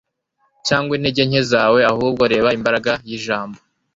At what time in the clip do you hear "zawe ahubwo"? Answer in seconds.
1.51-2.23